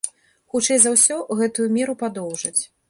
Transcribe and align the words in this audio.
Хутчэй 0.53 0.79
за 0.85 0.95
ўсё, 0.95 1.21
гэтую 1.43 1.67
меру 1.77 1.99
падоўжаць. 2.05 2.61